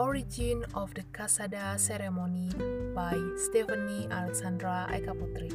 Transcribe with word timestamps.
Origin 0.00 0.64
of 0.74 0.94
the 0.94 1.02
Kasada 1.12 1.78
Ceremony 1.78 2.48
by 2.96 3.12
Stephanie 3.36 4.08
Alexandra 4.10 4.88
Ekaputri. 4.88 5.52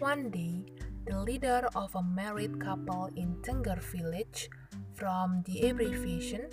One 0.00 0.30
day, 0.30 0.64
the 1.04 1.20
leader 1.20 1.68
of 1.76 1.94
a 1.94 2.02
married 2.02 2.58
couple 2.58 3.10
in 3.14 3.36
Tengger 3.44 3.76
village, 3.92 4.48
from 4.94 5.42
the 5.44 5.68
abbreviation 5.68 6.48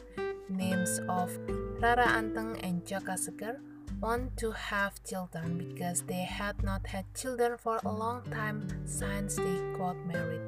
names 0.50 1.00
of 1.08 1.32
Rara 1.80 2.20
Anteng 2.20 2.60
and 2.68 2.84
Jaka 2.84 3.16
Seger, 3.16 3.64
want 4.02 4.36
to 4.36 4.52
have 4.52 5.02
children 5.08 5.58
because 5.58 6.02
they 6.02 6.28
had 6.28 6.62
not 6.64 6.86
had 6.86 7.06
children 7.16 7.56
for 7.58 7.80
a 7.86 7.94
long 7.94 8.24
time 8.30 8.68
since 8.84 9.38
they 9.38 9.58
got 9.80 9.96
married. 10.06 10.44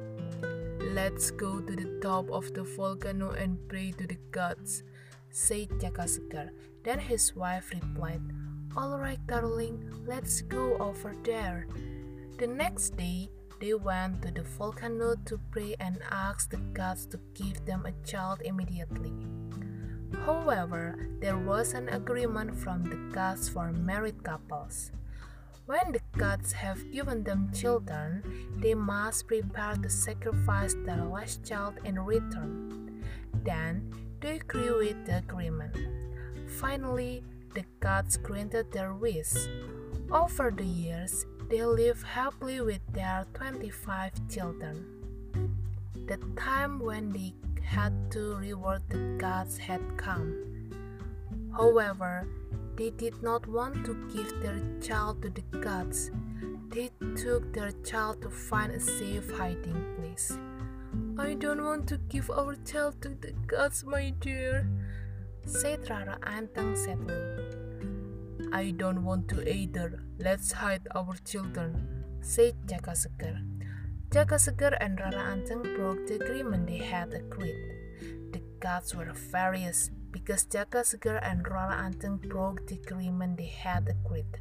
Let's 0.92 1.30
go 1.30 1.60
to 1.60 1.74
the 1.74 1.98
top 2.02 2.28
of 2.28 2.52
the 2.52 2.64
volcano 2.64 3.30
and 3.30 3.56
pray 3.70 3.92
to 3.92 4.06
the 4.06 4.18
gods, 4.30 4.82
said 5.32 5.68
Jaka 5.80 6.04
Seger. 6.06 6.50
Then 6.84 7.00
his 7.00 7.34
wife 7.34 7.72
replied, 7.72 8.22
All 8.76 8.98
right, 8.98 9.20
darling, 9.26 9.82
let's 10.06 10.42
go 10.42 10.76
over 10.78 11.16
there. 11.24 11.66
The 12.38 12.46
next 12.46 12.96
day, 12.96 13.28
they 13.60 13.74
went 13.74 14.22
to 14.22 14.30
the 14.30 14.42
volcano 14.42 15.14
to 15.26 15.40
pray 15.50 15.74
and 15.80 15.98
ask 16.10 16.50
the 16.50 16.58
gods 16.74 17.06
to 17.06 17.20
give 17.34 17.64
them 17.64 17.86
a 17.86 17.94
child 18.06 18.42
immediately. 18.44 19.12
However, 20.26 21.08
there 21.20 21.38
was 21.38 21.72
an 21.72 21.88
agreement 21.88 22.54
from 22.54 22.84
the 22.84 22.96
gods 23.14 23.48
for 23.48 23.72
married 23.72 24.22
couples. 24.22 24.92
When 25.66 25.92
the 25.92 26.02
gods 26.18 26.52
have 26.52 26.90
given 26.90 27.22
them 27.22 27.50
children, 27.54 28.22
they 28.58 28.74
must 28.74 29.28
prepare 29.28 29.76
to 29.76 29.88
sacrifice 29.88 30.74
their 30.84 31.04
last 31.04 31.44
child 31.46 31.78
in 31.84 31.98
return. 31.98 33.04
Then 33.44 33.94
they 34.22 34.36
agree 34.36 34.70
with 34.70 35.04
the 35.04 35.18
agreement. 35.18 35.76
Finally, 36.60 37.24
the 37.54 37.64
gods 37.80 38.16
granted 38.16 38.70
their 38.70 38.94
wish. 38.94 39.34
Over 40.10 40.50
the 40.50 40.64
years, 40.64 41.26
they 41.50 41.64
lived 41.64 42.04
happily 42.04 42.60
with 42.60 42.80
their 42.92 43.26
25 43.34 44.12
children. 44.30 44.86
The 46.06 46.18
time 46.36 46.78
when 46.78 47.10
they 47.10 47.34
had 47.62 47.92
to 48.12 48.36
reward 48.36 48.82
the 48.88 49.16
gods 49.18 49.58
had 49.58 49.82
come. 49.96 50.70
However, 51.56 52.28
they 52.76 52.90
did 52.90 53.22
not 53.22 53.46
want 53.46 53.84
to 53.84 53.94
give 54.14 54.40
their 54.40 54.62
child 54.80 55.22
to 55.22 55.30
the 55.30 55.42
gods. 55.58 56.10
They 56.70 56.90
took 57.16 57.52
their 57.52 57.72
child 57.84 58.22
to 58.22 58.30
find 58.30 58.72
a 58.72 58.80
safe 58.80 59.30
hiding 59.32 59.84
place. 59.96 60.32
I 61.22 61.34
don't 61.34 61.62
want 61.64 61.86
to 61.86 61.98
give 61.98 62.28
our 62.32 62.56
child 62.66 63.00
to 63.02 63.10
the 63.10 63.30
gods, 63.46 63.84
my 63.84 64.10
dear, 64.18 64.66
said 65.46 65.88
Rara 65.88 66.18
Anteng 66.22 66.76
sadly. 66.76 67.14
I 68.52 68.72
don't 68.72 69.04
want 69.04 69.28
to 69.28 69.38
either. 69.48 70.02
Let's 70.18 70.50
hide 70.50 70.88
our 70.96 71.14
children, 71.24 71.78
said 72.20 72.54
Jaka 72.66 72.94
Seger. 73.02 73.38
Jaka 74.10 74.38
Seger 74.46 74.76
and 74.80 74.98
Rara 74.98 75.22
Anteng 75.34 75.62
broke 75.76 76.04
the 76.08 76.16
agreement 76.16 76.66
they 76.66 76.78
had 76.78 77.14
agreed. 77.14 77.62
The 78.32 78.42
gods 78.58 78.92
were 78.96 79.14
furious 79.14 79.92
because 80.10 80.44
Jaka 80.46 81.20
and 81.22 81.46
Rara 81.48 81.76
Anteng 81.86 82.20
broke 82.28 82.66
the 82.66 82.80
agreement 82.82 83.36
they 83.36 83.52
had 83.62 83.88
agreed. 83.88 84.40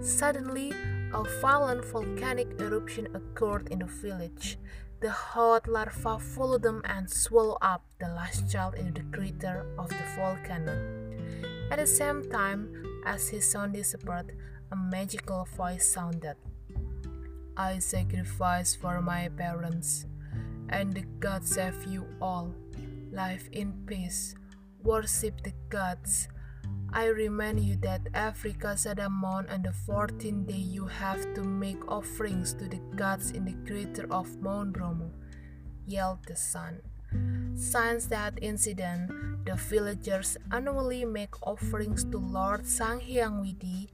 Suddenly, 0.00 0.70
a 1.12 1.24
violent 1.40 1.84
volcanic 1.84 2.60
eruption 2.60 3.08
occurred 3.12 3.68
in 3.72 3.80
the 3.80 3.86
village. 3.86 4.56
The 5.02 5.10
hot 5.10 5.66
lava 5.66 6.20
followed 6.20 6.62
them 6.62 6.80
and 6.84 7.10
swallowed 7.10 7.58
up 7.60 7.82
the 7.98 8.06
last 8.06 8.48
child 8.48 8.76
in 8.76 8.94
the 8.94 9.02
crater 9.10 9.66
of 9.76 9.88
the 9.88 10.04
volcano. 10.14 10.78
At 11.72 11.80
the 11.80 11.88
same 11.88 12.22
time, 12.30 12.70
as 13.04 13.28
his 13.28 13.50
sound 13.50 13.72
disappeared, 13.72 14.38
a 14.70 14.76
magical 14.76 15.44
voice 15.56 15.88
sounded. 15.88 16.36
I 17.56 17.80
sacrifice 17.80 18.76
for 18.76 19.02
my 19.02 19.28
parents, 19.28 20.06
and 20.68 20.92
the 20.92 21.02
gods 21.18 21.50
save 21.50 21.84
you 21.84 22.06
all. 22.22 22.54
Live 23.10 23.48
in 23.50 23.74
peace, 23.84 24.36
worship 24.84 25.42
the 25.42 25.52
gods. 25.68 26.28
I 26.92 27.06
remind 27.06 27.60
you 27.60 27.76
that 27.82 28.08
every 28.12 28.52
Kasada 28.52 29.10
month 29.10 29.50
on 29.50 29.62
the 29.62 29.72
14th 29.88 30.46
day 30.46 30.60
you 30.60 30.86
have 30.86 31.34
to 31.34 31.42
make 31.42 31.80
offerings 31.90 32.52
to 32.54 32.68
the 32.68 32.80
gods 32.96 33.30
in 33.30 33.44
the 33.44 33.56
crater 33.66 34.06
of 34.10 34.28
Mount 34.40 34.72
Bromo, 34.72 35.10
yelled 35.86 36.26
the 36.26 36.36
son. 36.36 36.82
Since 37.54 38.06
that 38.06 38.38
incident, 38.40 39.10
the 39.44 39.56
villagers 39.56 40.36
annually 40.50 41.04
make 41.04 41.34
offerings 41.46 42.04
to 42.04 42.18
Lord 42.18 42.62
Sanghyang 42.64 43.40
Widi 43.40 43.88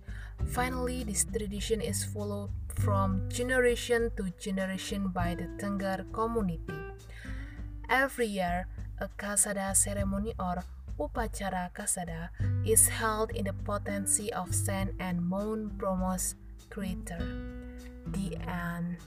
Finally, 0.46 1.04
this 1.04 1.24
tradition 1.24 1.80
is 1.80 2.04
followed 2.04 2.50
from 2.78 3.28
generation 3.28 4.10
to 4.16 4.30
generation 4.38 5.08
by 5.08 5.34
the 5.34 5.50
Tengger 5.58 6.06
community. 6.12 6.78
Every 7.90 8.26
year, 8.26 8.68
a 8.98 9.08
Kasada 9.18 9.74
ceremony 9.74 10.34
or 10.38 10.62
Upacara 10.98 11.70
Kasada 11.70 12.30
is 12.66 12.88
held 12.88 13.30
in 13.30 13.46
the 13.46 13.52
potency 13.52 14.32
of 14.32 14.52
Saint 14.52 14.90
and 14.98 15.22
Mount 15.22 15.78
Bromo's 15.78 16.34
crater. 16.70 17.22
The 18.06 18.36
end. 18.42 18.98